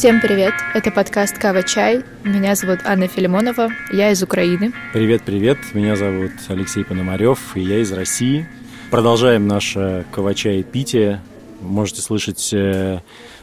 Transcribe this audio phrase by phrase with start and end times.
[0.00, 0.54] Всем привет!
[0.72, 2.02] Это подкаст «Кава Чай».
[2.24, 4.72] Меня зовут Анна Филимонова, я из Украины.
[4.94, 5.58] Привет-привет!
[5.74, 8.48] Меня зовут Алексей Пономарев, и я из России.
[8.90, 11.20] Продолжаем наше «Кава Чай» питие.
[11.60, 13.00] Можете слышать э,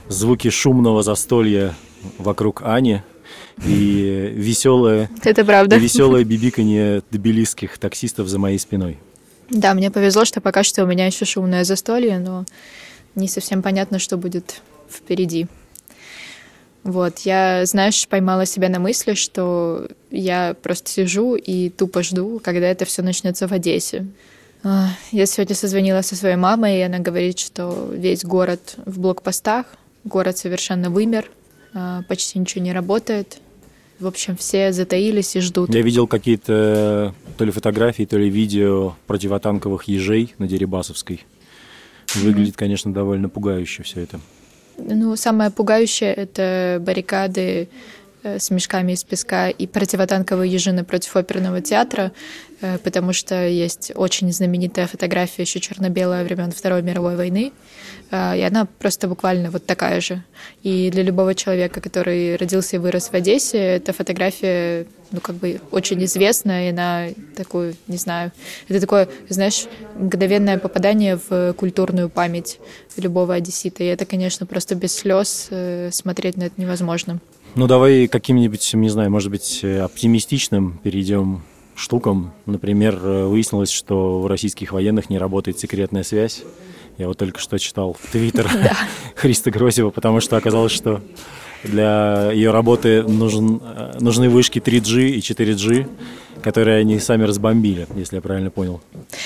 [0.07, 1.75] звуки шумного застолья
[2.18, 3.04] вокруг Ани
[3.64, 5.75] и веселое, Это правда.
[5.75, 8.97] и веселое бибиканье тбилисских таксистов за моей спиной.
[9.51, 12.46] Да, мне повезло, что пока что у меня еще шумное застолье, но
[13.14, 15.46] не совсем понятно, что будет впереди.
[16.87, 22.65] Вот, я, знаешь, поймала себя на мысли, что я просто сижу и тупо жду, когда
[22.68, 24.05] это все начнется в Одессе.
[24.64, 29.65] А, Я сегодня созвонила со своей мамой, и она говорит, что весь город в блокпостах,
[30.05, 31.29] город совершенно вымер,
[31.73, 33.39] а, почти ничего не работает.
[34.00, 35.75] В общем, все затаились и ждут.
[35.75, 41.25] Я видел какие-то то ли фотографии, то ли видео противотанковых ежей на Дерибасовской.
[42.16, 44.22] Выглядит, конечно, довольно пугающе все это.
[44.77, 47.67] Ну, самое пугающее— это баррикады
[48.23, 52.12] с мешками из песка и противотанковые ежи напротив оперного театра,
[52.62, 57.54] э, потому что есть очень знаменитая фотография еще черно-белая времен Второй мировой войны,
[58.12, 60.24] э, и она просто буквально вот такая же.
[60.64, 65.62] И для любого человека, который родился и вырос в Одессе, эта фотография, ну, как бы
[65.72, 68.31] очень известная, и она такую, не знаю,
[68.68, 72.59] это такое, знаешь, мгновенное попадание в культурную память
[72.98, 73.84] любого одессита.
[73.84, 77.20] И это, конечно, просто без слез э, смотреть на это невозможно.
[77.58, 81.41] Ну, давай каким-нибудь, не знаю, может быть, э, оптимистичным перейдем
[81.75, 82.31] штукам.
[82.45, 86.44] Например, э, выяснилось, что у российских военных не работает секретная связь.
[87.00, 88.47] Я вот только что читал твиттер
[89.16, 91.02] Христа Грозева, потому что оказалось, что
[91.63, 95.89] для ее работы нужен, э, нужны вышки 3G и 4G,
[96.48, 98.80] которые они сами разбомбили, если я правильно понял.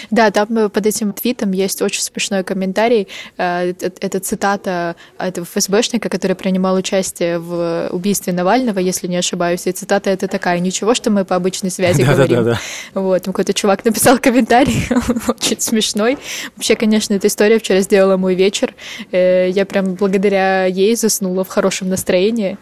[0.10, 3.08] Да, там э, под этим твитом есть очень смешной комментарий.
[3.38, 9.68] Э, Это, это цитата этого ФСБшника, который принимал участие в убийстве Навального, если не ошибаюсь.
[9.68, 12.38] И цитата это такая, ничего, что мы по обычной связи говорим.
[12.38, 12.60] Да-да-да.
[13.00, 14.88] Вот, там какой-то чувак написал комментарий,
[15.28, 16.18] очень смешной.
[16.56, 18.74] Вообще, конечно, эта история вчера сделала мой вечер.
[19.12, 22.58] Э, Я прям благодаря ей заснула в хорошем настроении.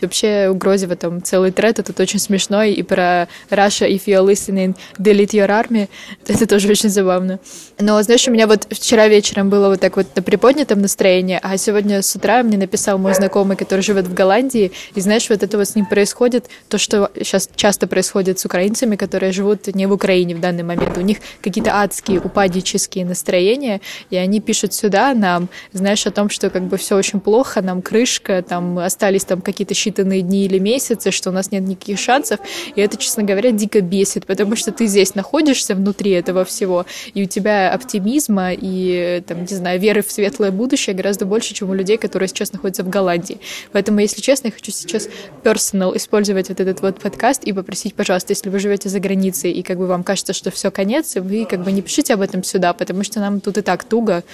[0.00, 4.76] Вообще, у Грозева там целый тред, этот очень смешной, и про Russia, if you're listening,
[4.98, 5.88] delete your army.
[6.26, 7.38] Это тоже очень забавно.
[7.78, 11.56] Но, знаешь, у меня вот вчера вечером было вот так вот на приподнятом настроении, а
[11.56, 15.58] сегодня с утра мне написал мой знакомый, который живет в Голландии, и знаешь, вот это
[15.58, 19.92] вот с ним происходит, то, что сейчас часто происходит с украинцами, которые живут не в
[19.92, 25.48] Украине в данный момент, у них какие-то адские, упаднические настроения, и они пишут сюда нам,
[25.72, 29.74] знаешь, о том, что как бы все очень плохо, нам крышка, там остались там какие-то
[29.74, 32.40] считанные дни или месяцы, что у нас нет никаких шансов,
[32.74, 33.93] и это, честно говоря, дико бесит,
[34.26, 39.54] потому что ты здесь находишься внутри этого всего, и у тебя оптимизма и, там, не
[39.54, 43.38] знаю, веры в светлое будущее гораздо больше, чем у людей, которые сейчас находятся в Голландии.
[43.72, 45.08] Поэтому, если честно, я хочу сейчас
[45.42, 49.62] personal использовать вот этот вот подкаст и попросить, пожалуйста, если вы живете за границей и
[49.62, 52.72] как бы вам кажется, что все конец, вы как бы не пишите об этом сюда,
[52.72, 54.24] потому что нам тут и так туго,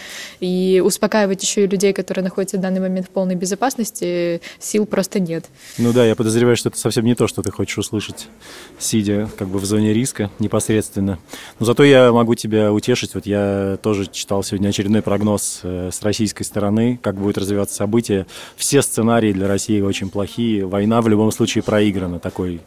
[0.41, 5.21] и успокаивать еще и людей, которые находятся в данный момент в полной безопасности, сил просто
[5.21, 5.45] нет.
[5.79, 8.29] Ну да, я подозреваю, что это совсем не то, что ты хочешь услышать,
[8.79, 11.19] сидя как бы в зоне риска непосредственно.
[11.59, 13.15] Но зато я могу тебя утешить.
[13.15, 18.27] Вот я тоже читал сегодня очередной прогноз э, с российской стороны, как будет развиваться событие.
[18.57, 20.67] Все сценарии для России очень плохие.
[20.67, 22.19] Война в любом случае проиграна.
[22.19, 22.61] Такой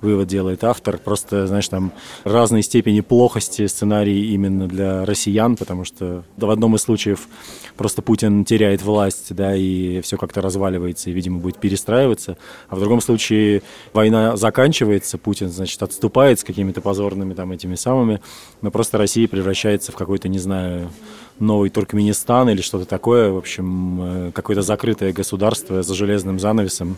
[0.00, 0.98] вывод делает автор.
[0.98, 1.92] Просто, знаешь, там
[2.24, 7.28] разной степени плохости сценарий именно для россиян, потому что в одном из случаев
[7.76, 12.36] просто Путин теряет власть, да, и все как-то разваливается, и, видимо, будет перестраиваться.
[12.68, 13.62] А в другом случае
[13.92, 18.20] война заканчивается, Путин, значит, отступает с какими-то позорными там этими самыми,
[18.62, 20.90] но просто Россия превращается в какой-то, не знаю,
[21.38, 26.96] новый Туркменистан или что-то такое, в общем, э, какое-то закрытое государство за железным занавесом,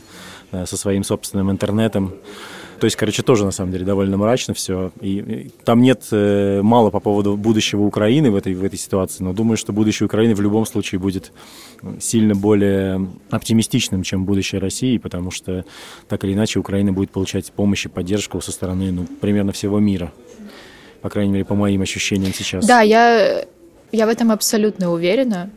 [0.53, 2.15] э, со своим собственным интернетом.
[2.81, 4.93] То есть, короче, тоже на самом деле довольно мрачно все.
[5.01, 9.25] И, и там нет э, мало по поводу будущего Украины в этой, в этой ситуации,
[9.25, 11.33] но думаю, что будущее Украины в любом случае будет
[12.01, 15.65] сильно более оптимистичным, чем будущее России, потому что
[16.09, 20.13] так или иначе Украина будет получать помощь и поддержку со стороны ну, примерно всего мира.
[21.03, 22.67] По крайней мере, по моим ощущениям сейчас.
[22.67, 23.45] Да, я,
[23.93, 25.51] я в этом абсолютно уверена,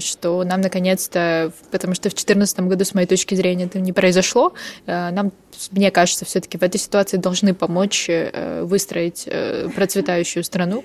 [0.00, 4.54] что нам наконец-то, потому что в 2014 году, с моей точки зрения, это не произошло,
[4.86, 5.32] э, нам,
[5.70, 10.84] мне кажется, все-таки в этой ситуации должны помочь э, выстроить э, процветающую страну.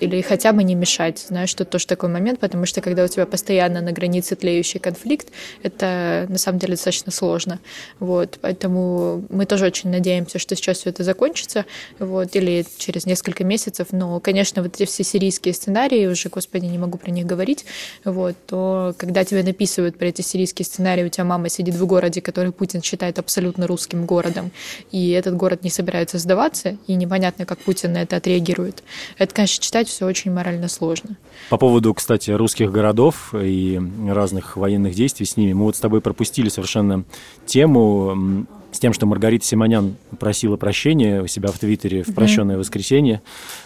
[0.00, 1.24] Или хотя бы не мешать.
[1.28, 5.28] Знаешь, что тоже такой момент, потому что когда у тебя постоянно на границе тлеющий конфликт,
[5.62, 7.60] это на самом деле достаточно сложно.
[8.00, 11.64] Вот, поэтому мы тоже очень надеемся, что сейчас все это закончится,
[11.98, 13.88] вот, или через несколько месяцев.
[13.92, 17.64] Но, конечно, вот эти все сирийские сценарии, уже, господи, не могу про них говорить,
[18.04, 22.20] вот, то когда тебе написывают про эти сирийские сценарии, у тебя мама сидит в городе,
[22.20, 24.50] который Путин считает абсолютно русским городом,
[24.90, 28.82] и этот город не собирается сдаваться, и непонятно, как Путин на это отреагирует.
[29.18, 31.16] Это, конечно, читать все очень морально сложно.
[31.50, 36.00] По поводу, кстати, русских городов и разных военных действий с ними, мы вот с тобой
[36.00, 37.04] пропустили совершенно
[37.46, 43.22] тему с тем, что Маргарита Симонян просила прощения у себя в Твиттере в прощенное воскресенье.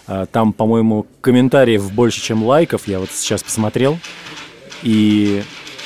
[0.06, 2.86] А, там, по-моему, комментариев больше, чем лайков.
[2.86, 3.98] Я вот сейчас посмотрел.
[4.82, 5.42] И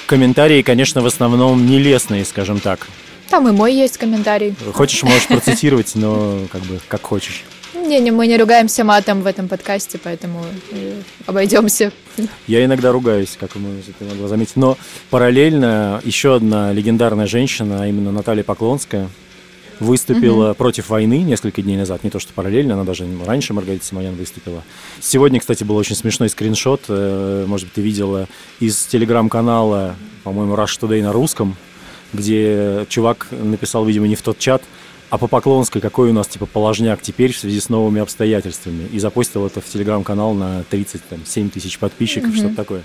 [0.07, 2.89] комментарии, конечно, в основном нелестные, скажем так.
[3.31, 4.55] Там и мой есть комментарий.
[4.75, 7.45] Хочешь, можешь процитировать, но как бы как хочешь.
[7.75, 11.91] Не, не, мы не ругаемся матом в этом подкасте, поэтому э, обойдемся.
[12.47, 14.57] Я иногда ругаюсь, как вы могла заметить.
[14.57, 14.77] Но
[15.11, 19.09] параллельно еще одна легендарная женщина, а именно Наталья Поклонская,
[19.81, 20.57] выступила угу.
[20.57, 22.05] против войны несколько дней назад.
[22.05, 24.63] Не то, что параллельно, она даже раньше Маргарита Симонян выступила.
[25.01, 28.29] Сегодня, кстати, был очень смешной скриншот, э, может быть, ты видела,
[28.61, 31.57] из телеграм-канала, по-моему, Rush Today на русском,
[32.13, 34.63] где чувак написал, видимо, не в тот чат,
[35.13, 38.89] а по Поклонской какой у нас типа положняк теперь в связи с новыми обстоятельствами.
[38.91, 42.39] И запустил это в телеграм-канал на 37 тысяч подписчиков, mm-hmm.
[42.39, 42.83] что-то такое.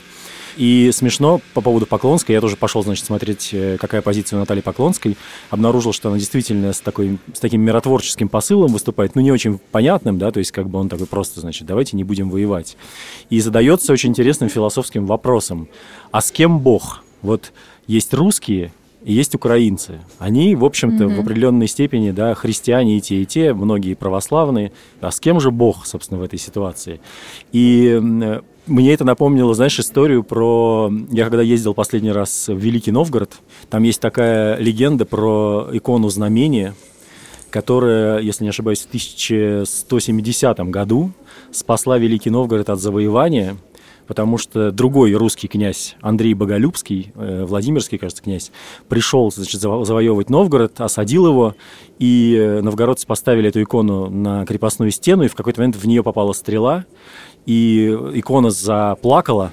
[0.58, 4.60] И смешно по поводу Поклонской, я тоже пошел, значит, смотреть, э, какая позиция у Натальи
[4.60, 5.16] Поклонской,
[5.50, 10.18] обнаружил, что она действительно с, такой, с таким миротворческим посылом выступает, ну, не очень понятным,
[10.18, 12.76] да, то есть как бы он такой просто, значит, давайте не будем воевать.
[13.30, 15.70] И задается очень интересным философским вопросом,
[16.12, 17.06] а с кем Бог?
[17.22, 17.54] Вот
[17.88, 18.74] есть русские,
[19.08, 20.02] и есть украинцы.
[20.20, 21.16] Они, в общем-то, mm-hmm.
[21.16, 24.74] в определенной степени, да, христиане и те, и те, многие православные.
[25.00, 27.00] А с кем же Бог, собственно, в этой ситуации?
[27.54, 27.98] И
[28.66, 30.92] мне это напомнило, знаешь, историю про...
[31.10, 33.32] Я когда ездил последний раз в Великий Новгород,
[33.70, 36.76] там есть такая легенда про икону знамения,
[37.50, 41.12] которая, если не ошибаюсь, в 1170 году
[41.54, 43.56] спасла Великий Новгород от завоевания–
[44.08, 48.52] потому что другой русский князь Андрей Боголюбский, э, Владимирский, кажется, князь,
[48.88, 51.56] пришел значит, завоевывать Новгород, осадил его,
[52.00, 56.04] и э, новгородцы поставили эту икону на крепостную стену, и в какой-то момент в нее
[56.04, 56.86] попала стрела,
[57.46, 59.52] и икона заплакала,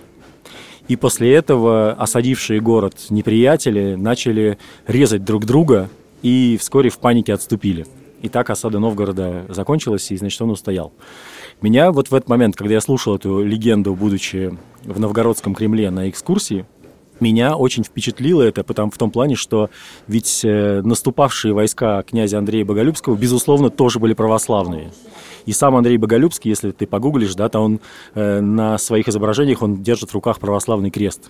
[0.89, 5.89] и после этого осадившие город неприятели начали резать друг друга
[6.23, 7.87] и вскоре в панике отступили.
[8.25, 10.95] И так осада Новгорода закончилась, и, значит, он устоял.
[11.61, 16.09] Меня вот в этот момент, когда я слушал эту легенду, будучи в Новгородском Кремле на
[16.09, 16.65] экскурсии,
[17.21, 19.69] меня очень впечатлило это потому, в том плане, что
[20.09, 24.91] ведь э, наступавшие войска князя Андрея Боголюбского, безусловно, тоже были православные.
[25.45, 27.81] И сам Андрей Боголюбский, если ты погуглишь, да, то он
[28.15, 31.29] э, на своих изображениях он держит в руках православный крест.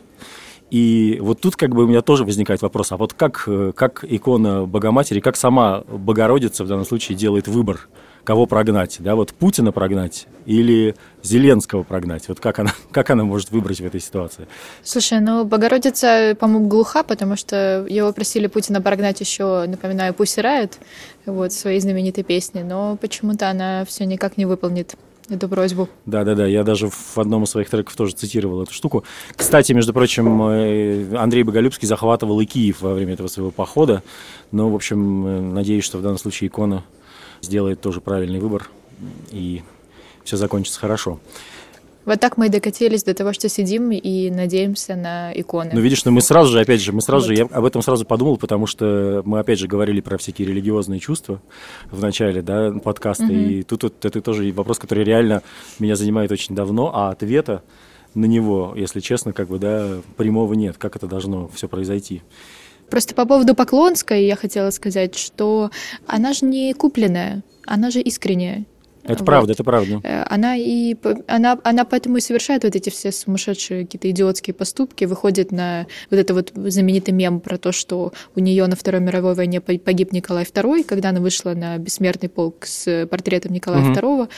[0.71, 4.05] И вот тут как бы у меня тоже возникает вопрос, а вот как, э, как
[4.09, 7.89] икона Богоматери, как сама Богородица в данном случае делает выбор–
[8.25, 13.51] кого прогнать, да, вот Путина прогнать или Зеленского прогнать, вот как она, как она может
[13.51, 14.49] выбрать в этой ситуации?
[14.83, 20.79] Слушай, ну, Богородица, по-моему, глуха, потому что его просили Путина прогнать еще, напоминаю, Пусть Райт,
[21.27, 24.97] вот, своей знаменитой песни, но почему-то она все никак не выполнит
[25.29, 25.89] эту просьбу.
[26.07, 26.47] Да, да, да.
[26.47, 29.05] Я даже в одном из своих треков тоже цитировал эту штуку.
[29.37, 34.03] Кстати, между прочим, э, Андрей Боголюбский захватывал и Киев во время этого своего похода.
[34.53, 36.85] Но, в общем, э, надеюсь, что в данном случае икона
[37.41, 38.69] сделает тоже правильный выбор,
[39.31, 39.63] и
[40.25, 41.21] все закончится хорошо.
[42.05, 45.71] Вот так мы и докатились до того, что сидим и надеемся на иконы.
[45.73, 47.37] Ну, видишь, ну мы сразу же, опять же, мы сразу вот.
[47.37, 51.01] же, я об этом сразу подумал, потому что мы, опять же, говорили про всякие религиозные
[51.01, 51.41] чувства
[51.91, 53.33] в начале, да, подкаста, угу.
[53.33, 55.43] и тут вот это тоже вопрос, который реально
[55.79, 57.63] меня занимает очень давно, а ответа
[58.15, 62.23] на него, если честно, как бы, да, прямого нет, как это должно все произойти.
[62.91, 65.71] Просто по поводу Поклонской я хотела сказать, что
[66.07, 68.67] она же не купленная, она же искренняя.
[69.05, 69.27] Это вот.
[69.27, 70.01] правда, это правда.
[70.03, 70.97] Э, она и
[71.27, 76.17] она, она поэтому и совершает вот эти все сумасшедшие какие-то идиотские поступки, выходит на вот
[76.19, 80.45] это вот знаменитый мем про то, что у нее на Второй мировой войне погиб Николай
[80.45, 84.29] II, когда она вышла на бессмертный полк с портретом Николая угу.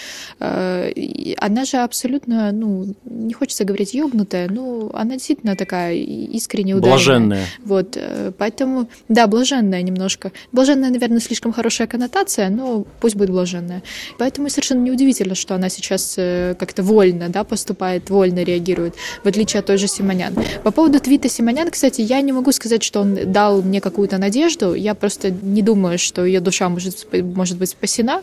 [0.41, 1.37] II.
[1.39, 6.97] Она же абсолютно, ну, не хочется говорить ёбнутая, но она действительно такая искренне ударенная.
[6.97, 7.47] Блаженная.
[7.65, 10.33] Вот, э, поэтому, да, блаженная немножко.
[10.53, 13.83] Блаженная, наверное, слишком хорошая коннотация, но пусть будет блаженная.
[14.19, 19.61] Поэтому совершенно неудивительно, что она сейчас э, как-то вольно да, поступает, вольно реагирует, в отличие
[19.61, 20.35] от той же Симонян.
[20.65, 24.75] По поводу твита Симонян, кстати, я не могу сказать, что он дал мне какую-то надежду.
[24.75, 28.23] Я просто не думаю, что ее душа может, может быть спасена.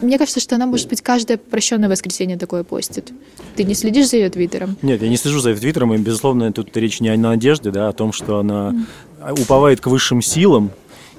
[0.00, 3.12] Мне кажется, что она, может быть, каждое прощенное воскресенье такое постит.
[3.56, 4.76] Ты не следишь за ее твиттером?
[4.82, 7.88] Нет, я не слежу за ее твиттером, и, безусловно, тут речь не о надежде, да,
[7.88, 8.74] о том, что она
[9.20, 9.42] mm.
[9.42, 10.70] уповает к высшим силам,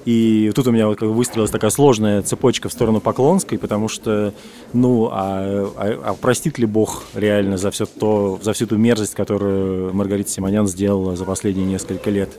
[0.06, 4.32] и тут у меня вот как выстроилась такая сложная цепочка в сторону Поклонской, потому что,
[4.72, 9.14] ну, а, а, а простит ли Бог реально за все то, за всю ту мерзость,
[9.14, 12.30] которую Маргарита Симонян сделала за последние несколько лет?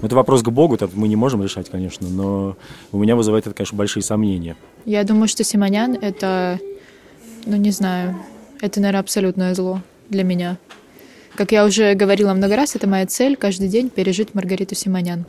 [0.00, 2.56] Ну, это вопрос к Богу, это мы не можем решать, конечно, но
[2.90, 4.56] у меня вызывает это, конечно, большие сомнения.
[4.84, 6.58] Я думаю, что Симонян— это,
[7.46, 8.16] ну, не знаю,
[8.60, 10.58] это, наверное, абсолютное зло для меня.
[11.36, 15.24] Как я уже говорила много раз, это моя цель каждый день пережить Маргариту Симонян.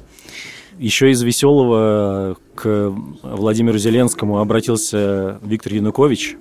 [0.83, 6.35] Еще из веселого к Владимиру Зеленскому обратился Виктор Янукович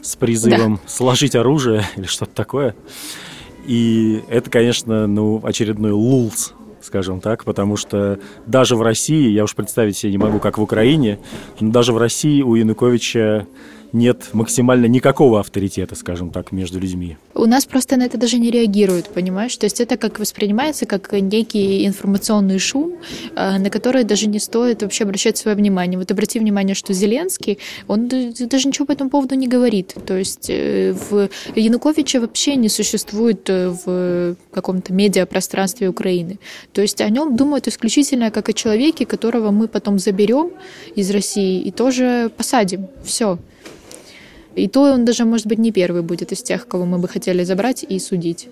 [0.00, 0.82] с призывом да.
[0.86, 2.76] сложить оружие или что-то такое.
[3.66, 9.56] И это, конечно, ну, очередной лулс, скажем так, потому что даже в России, я уж
[9.56, 11.18] представить себе не могу, как в Украине,
[11.58, 13.48] но даже в России у Януковича
[13.92, 17.16] нет максимально никакого авторитета, скажем так, между людьми.
[17.34, 19.56] У нас просто на это даже не реагируют, понимаешь?
[19.56, 22.94] То есть это как воспринимается как некий информационный шум,
[23.36, 25.98] э, на который даже не стоит вообще обращать свое внимание.
[25.98, 29.94] Вот обрати внимание, что Зеленский, он даже ничего по этому поводу не говорит.
[30.06, 36.38] То есть э, в Януковича вообще не существует э, в каком-то медиапространстве Украины.
[36.72, 40.50] То есть о нем думают исключительно как о человеке, которого мы потом заберем
[40.94, 42.88] из России и тоже посадим.
[43.04, 43.38] Все.
[44.58, 47.44] И то он даже, может быть, не первый будет из тех, кого мы бы хотели
[47.44, 48.48] забрать и судить.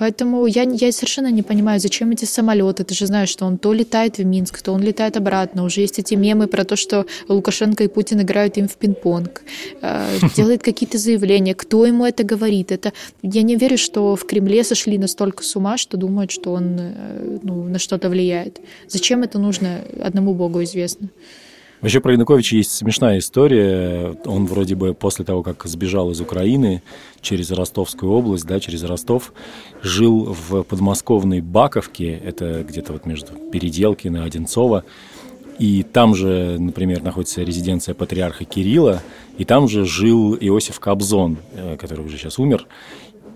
[0.00, 2.84] Поэтому я, я совершенно не понимаю, зачем эти самолеты.
[2.84, 5.62] Ты же знаешь, что он то летает в Минск, то он летает обратно.
[5.62, 9.42] Уже есть эти мемы про то, что Лукашенко и Путин играют им в пинг-понг.
[9.82, 11.54] Э, делает какие-то заявления.
[11.54, 12.72] Кто ему это говорит?
[12.72, 12.94] Это...
[13.20, 17.38] Я не верю, что в Кремле сошли настолько с ума, что думают, что он э,
[17.42, 18.58] ну, на что-то влияет.
[18.88, 21.10] Зачем это нужно, одному Богу известно.
[21.80, 24.14] Вообще про Януковича есть смешная история.
[24.26, 26.82] Он вроде бы после того, как сбежал из Украины
[27.22, 29.32] через Ростовскую область, да, через Ростов,
[29.82, 34.84] жил в подмосковной Баковке, это где-то вот между Переделкино и Одинцово.
[35.58, 39.02] И там же, например, находится резиденция патриарха Кирилла,
[39.36, 42.66] и там же жил Иосиф Кобзон, э, который уже сейчас умер.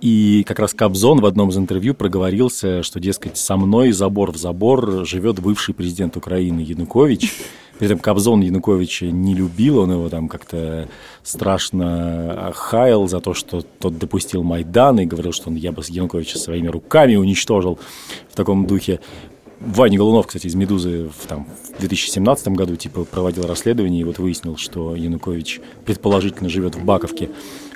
[0.01, 4.37] И как раз Кобзон в одном из интервью проговорился, что, дескать, со мной забор в
[4.37, 7.33] забор живет бывший президент Украины Янукович,
[7.79, 10.89] при этом Кобзон Януковича не любил, он его там как-то
[11.23, 16.39] страшно хаял за то, что тот допустил Майдан и говорил, что он я бы Януковича
[16.39, 17.79] своими руками уничтожил
[18.31, 19.01] в таком духе.
[19.61, 24.19] Ваня Голунов, кстати, из «Медузы» в, там, в 2017 году типа проводил расследование и вот
[24.19, 27.31] выяснил, что Янукович предположительно живет в Баковке.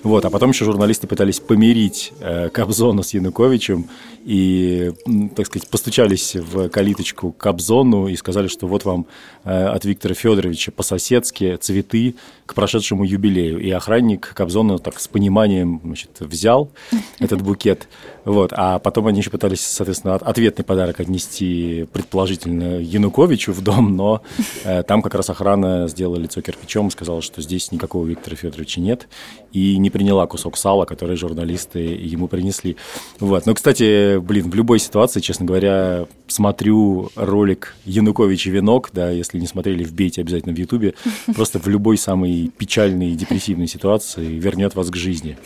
[0.04, 3.88] Вот, а потом еще журналисты пытались помирить э, Кобзона с Януковичем
[4.24, 4.92] и,
[5.34, 9.06] так сказать, постучались в калиточку Кобзону и сказали, что вот вам
[9.44, 12.14] э, от Виктора Федоровича по-соседски цветы
[12.46, 13.58] к прошедшему юбилею.
[13.58, 16.70] И охранник Кобзона так с пониманием значит, взял
[17.18, 17.88] этот букет.
[18.24, 24.22] Вот, а потом они еще пытались, соответственно, ответный подарок отнести предположительно Януковичу в дом, но
[24.64, 28.80] э, там как раз охрана сделала лицо кирпичом и сказала, что здесь никакого Виктора Федоровича
[28.80, 29.08] нет.
[29.52, 32.76] И не не приняла кусок сала, который журналисты ему принесли.
[33.21, 33.47] Вот.
[33.47, 39.38] Но, кстати, блин, в любой ситуации, честно говоря, смотрю ролик Янукович и венок, да, если
[39.38, 40.95] не смотрели, вбейте обязательно в Ютубе,
[41.35, 45.38] просто в любой самой печальной и депрессивной ситуации вернет вас к жизни.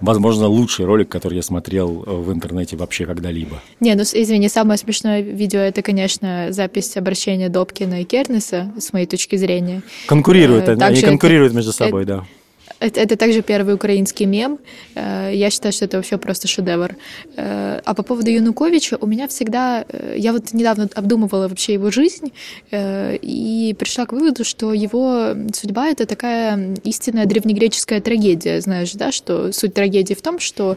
[0.00, 3.60] Возможно, лучший ролик, который я смотрел в интернете вообще когда-либо.
[3.80, 9.06] Не, ну извини, самое смешное видео это, конечно, запись обращения Добкина и Кернеса, с моей
[9.06, 9.82] точки зрения.
[10.06, 12.26] Конкурируют, э, они конкурируют между собой, это, да.
[12.80, 14.58] Это, это также первый украинский мем.
[14.94, 16.96] Э, я считаю, что это вообще просто шедевр.
[17.36, 19.84] Э, а по поводу Януковича, у меня всегда...
[19.88, 22.32] Э, я вот недавно обдумывала вообще его жизнь
[22.70, 28.60] и пришла к выводу, что его судьба— это такая истинная древнегреческая трагедия.
[28.60, 30.76] Знаешь, да, что суть трагедии в том, что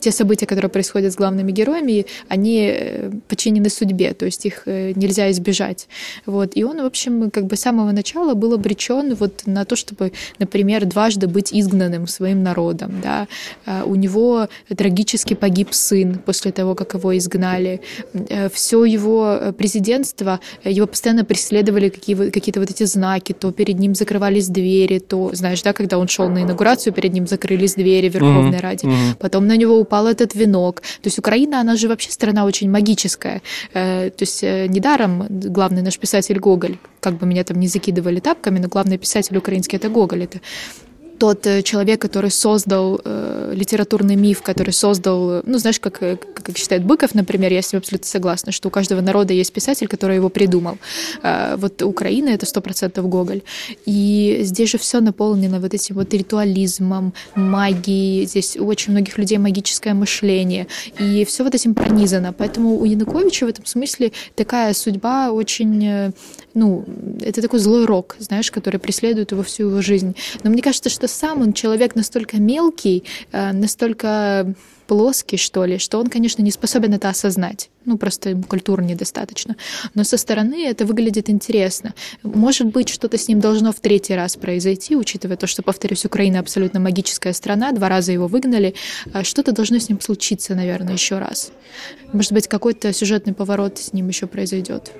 [0.00, 2.74] те события, которые происходят с главными героями, они
[3.28, 5.88] подчинены судьбе, то есть их нельзя избежать.
[6.26, 6.56] Вот.
[6.56, 10.12] И он, в общем, как бы с самого начала был обречен вот на то, чтобы,
[10.38, 13.26] например, например, дважды быть изгнанным своим народом, да,
[13.84, 17.80] у него трагически погиб сын после того, как его изгнали,
[18.52, 24.98] все его президентство, его постоянно преследовали какие-то вот эти знаки, то перед ним закрывались двери,
[24.98, 28.60] то, знаешь, да, когда он шел на инаугурацию, перед ним закрылись двери Верховной mm-hmm.
[28.60, 29.16] Раде, mm-hmm.
[29.18, 30.80] потом на него упал этот венок.
[30.80, 33.42] То есть Украина, она же вообще страна очень магическая.
[33.72, 38.68] То есть недаром главный наш писатель Гоголь, как бы меня там не закидывали тапками, но
[38.68, 40.40] главный писатель украинский это Гоголь, это
[41.18, 46.56] тот э, человек, который создал э, литературный миф, который создал, ну, знаешь, как, э, как
[46.58, 50.16] считает Быков, например, я с ним абсолютно согласна, что у каждого народа есть писатель, который
[50.16, 50.78] его придумал.
[51.22, 53.42] Э, вот Украина— это сто процентов Гоголь.
[53.86, 59.38] И здесь же все наполнено вот этим вот ритуализмом, магией, здесь у очень многих людей
[59.38, 60.66] магическое мышление,
[60.98, 62.32] и все вот этим пронизано.
[62.32, 66.10] Поэтому у Януковича в этом смысле такая судьба очень, э,
[66.54, 66.84] ну,
[67.20, 70.14] это такой злой рок, знаешь, который преследует его всю его жизнь.
[70.42, 74.54] Но мне кажется, что сам он человек настолько мелкий, э, настолько
[74.86, 77.70] плоский, что ли, что он, конечно, не способен это осознать.
[77.84, 79.56] Ну, просто ему культуры недостаточно.
[79.94, 81.94] Но со стороны это выглядит интересно.
[82.22, 86.40] Может быть, что-то с ним должно в третий раз произойти, учитывая то, что, повторюсь, Украина
[86.40, 88.74] абсолютно магическая страна, два раза его выгнали.
[89.12, 91.52] А что-то должно с ним случиться, наверное, еще раз.
[92.12, 94.92] Может быть, какой-то сюжетный поворот с ним еще произойдет.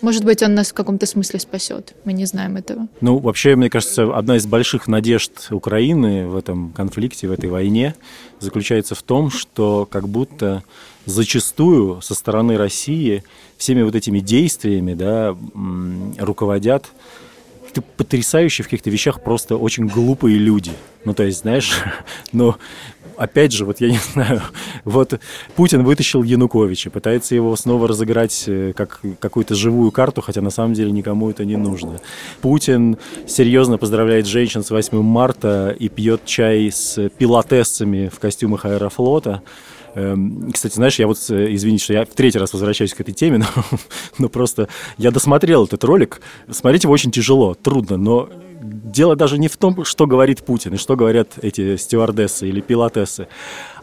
[0.00, 1.94] Может быть, он нас в каком-то смысле спасет.
[2.04, 2.88] Мы не знаем этого.
[3.00, 7.94] Ну, вообще, мне кажется, одна из больших надежд Украины в этом конфликте, в этой войне
[8.38, 10.62] заключается в том, что как будто
[11.06, 13.24] зачастую со стороны России
[13.56, 15.36] всеми вот этими действиями да,
[16.18, 16.86] руководят
[17.80, 20.72] потрясающие в каких-то вещах просто очень глупые люди.
[21.04, 21.72] Ну, то есть, знаешь,
[22.32, 22.56] ну,
[23.16, 24.42] опять же, вот я не знаю,
[24.84, 25.18] вот
[25.56, 30.74] Путин вытащил Януковича, пытается его снова разыграть э, как какую-то живую карту, хотя на самом
[30.74, 32.00] деле никому это не нужно.
[32.40, 39.42] Путин серьезно поздравляет женщин с 8 марта и пьет чай с пилотессами в костюмах аэрофлота.
[39.94, 43.14] Эм, кстати, знаешь, я вот, э, извините, что я в третий раз возвращаюсь к этой
[43.14, 43.38] теме,
[43.70, 43.78] но,
[44.18, 44.68] но просто
[44.98, 46.20] я досмотрел этот ролик.
[46.50, 48.28] Смотреть его очень тяжело, трудно, но
[48.60, 53.28] дело даже не в том, что говорит Путин и что говорят эти стюардессы или пилотессы,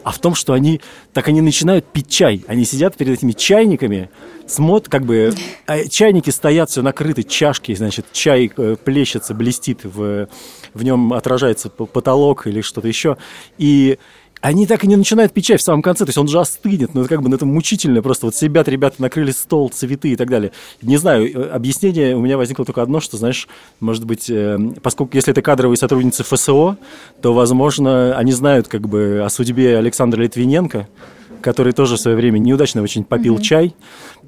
[0.02, 0.80] а в том, что они
[1.12, 2.44] так они начинают пить чай.
[2.48, 4.10] Они сидят перед этими чайниками,
[4.46, 5.32] смотрят, как бы
[5.66, 10.28] а чайники стоят, все накрыты, чашки, значит, чай э, плещется, блестит, в,
[10.74, 13.16] в нем отражается потолок или что-то еще.
[13.58, 13.98] И
[14.42, 17.02] они так и не начинают печать в самом конце, то есть он же остынет, ну
[17.02, 20.28] это как бы ну, это мучительно, просто вот себя ребята накрыли стол, цветы и так
[20.28, 20.50] далее.
[20.82, 23.46] Не знаю, э, объяснение у меня возникло только одно, что, знаешь,
[23.78, 26.76] может быть, э, поскольку если это кадровые сотрудницы ФСО,
[27.22, 30.88] то, возможно, они знают как бы о судьбе Александра Литвиненко,
[31.40, 33.42] который тоже в свое время неудачно очень попил mm-hmm.
[33.42, 33.76] чай,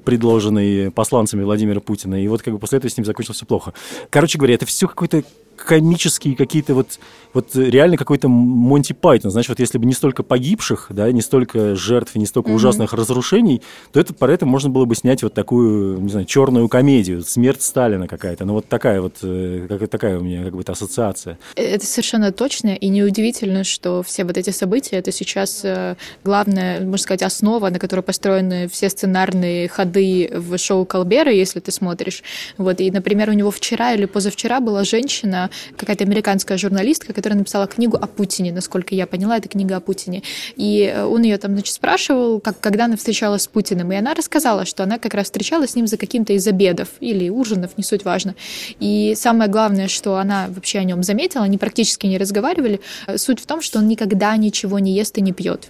[0.05, 3.73] предложенный посланцами Владимира Путина, и вот как бы после этого с ним закончилось все плохо.
[4.09, 5.23] Короче говоря, это все какой-то
[5.55, 6.99] комические какие-то вот,
[7.33, 9.31] вот реально какой-то Монти Пайтон.
[9.31, 12.55] Знаешь, вот если бы не столько погибших, да, не столько жертв не столько mm-hmm.
[12.55, 16.67] ужасных разрушений, то это, про это можно было бы снять вот такую, не знаю, черную
[16.69, 18.45] комедию, смерть Сталина какая-то.
[18.45, 21.37] Ну вот такая вот, э, как, такая у меня как бы ассоциация.
[21.55, 26.97] Это совершенно точно, и неудивительно, что все вот эти события, это сейчас э, главная, можно
[26.97, 32.23] сказать, основа, на которой построены все сценарные ходы в шоу Колбера, если ты смотришь.
[32.57, 35.44] Вот, и, например, у него вчера или позавчера была женщина,
[35.77, 40.23] какая-то американская журналистка, которая написала книгу о Путине, насколько я поняла, это книга о Путине.
[40.55, 44.13] И э, он ее там, значит, спрашивал, как, когда она встречалась с Путиным, и она
[44.13, 47.83] рассказала, что она как раз встречалась с ним за каким-то из обедов или ужинов, не
[47.83, 48.35] суть важно.
[48.79, 52.81] И самое главное, что она вообще о нем заметила, они практически не разговаривали,
[53.15, 55.69] суть в том, что он никогда ничего не ест и не пьет.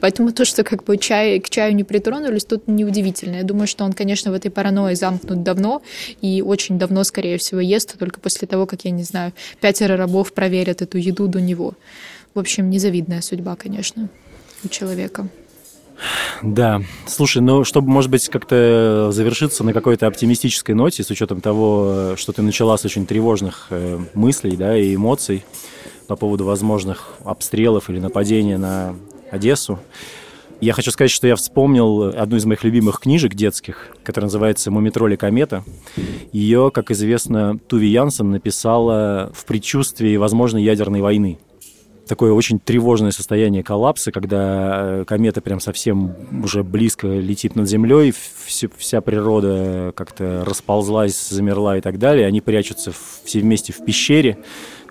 [0.00, 3.36] Поэтому то, что как бы чай, к чаю не притронулись, тут неудивительно.
[3.36, 5.82] Я думаю, что он, конечно, в этой паранойи замкнут давно
[6.20, 10.32] и очень давно, скорее всего, ест только после того, как, я не знаю, пятеро рабов
[10.32, 11.74] проверят эту еду до него.
[12.34, 14.08] В общем, незавидная судьба, конечно,
[14.64, 15.28] у человека.
[16.42, 22.14] Да, слушай, ну, чтобы, может быть, как-то завершиться на какой-то оптимистической ноте, с учетом того,
[22.16, 25.44] что ты начала с очень тревожных э, мыслей, да, и эмоций
[26.08, 28.96] по поводу возможных обстрелов или нападения на
[29.32, 29.80] Одессу.
[30.60, 35.16] Я хочу сказать, что я вспомнил одну из моих любимых книжек детских, которая называется «Мумитроли
[35.16, 35.64] комета».
[36.32, 41.38] Ее, как известно, Туви Янсен написала в предчувствии возможной ядерной войны.
[42.06, 48.12] Такое очень тревожное состояние коллапса, когда э, комета прям совсем уже близко летит над Землей,
[48.76, 52.26] вся природа как-то расползлась, замерла и так далее.
[52.26, 52.92] Они прячутся
[53.24, 54.38] все вместе в пещере,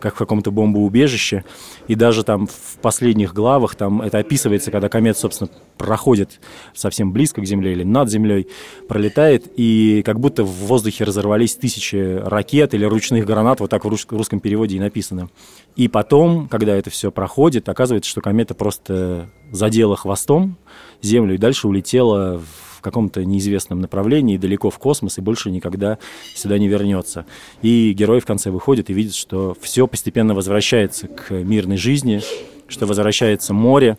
[0.02, 1.46] как в каком-то бомбоубежище.
[1.88, 6.40] И даже там в последних главах там это описывается, когда комет, собственно, проходит
[6.74, 8.48] совсем близко к Земле или над Землей,
[8.90, 13.88] пролетает, и как будто в воздухе разорвались тысячи ракет или ручных гранат, вот так в
[13.88, 15.30] русском переводе и написано.
[15.76, 20.58] И потом, когда это все проходит, оказывается, что комета просто задела хвостом
[21.02, 26.00] Землю и дальше улетела в каком-то неизвестном направлении, далеко в космос, и больше никогда
[26.36, 27.26] сюда не вернется.
[27.62, 32.22] И герой в конце выходит и видит, что все постепенно возвращается к мирной жизни,
[32.68, 33.98] что возвращается море.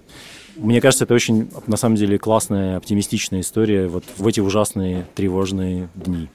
[0.56, 5.88] Мне кажется, это очень, на самом деле, классная, оптимистичная история вот в эти ужасные, тревожные
[5.94, 6.28] дни.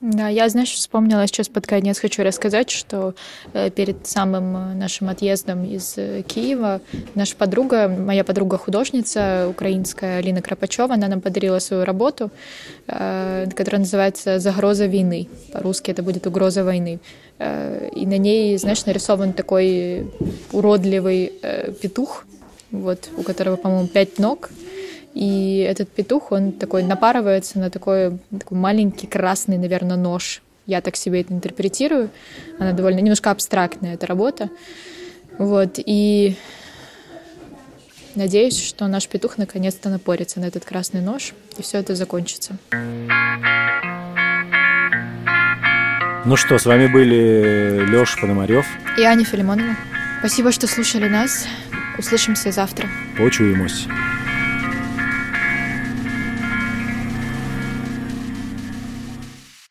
[0.00, 3.14] Да, я, знаешь, вспомнила сейчас под конец, хочу рассказать, что
[3.52, 6.80] э, перед самым э, нашим отъездом из э, Киева
[7.16, 12.30] наша подруга, моя подруга-художница украинская Лина Крапачева, она нам подарила свою работу,
[12.86, 15.28] которая называется «Загроза войны».
[15.52, 17.00] По-русски это будет «Угроза войны».
[17.40, 20.06] И на ней, знаешь, нарисован такой
[20.52, 21.32] уродливый
[21.82, 22.24] петух,
[22.70, 24.50] вот, у которого, по-моему, пять ног,
[25.18, 30.42] и этот петух, он такой напарывается на такой, такой маленький красный, наверное, нож.
[30.64, 32.10] Я так себе это интерпретирую.
[32.60, 34.48] Она довольно немножко абстрактная, эта работа.
[35.36, 36.36] Вот, и
[38.14, 42.56] надеюсь, что наш петух наконец-то напорится на этот красный нож, и все это закончится.
[46.24, 49.74] Ну что, с вами были Леша Пономарев и Аня Филимонова.
[50.20, 51.44] Спасибо, что слушали нас.
[51.98, 52.88] Услышимся завтра.
[53.16, 53.88] Почуемся.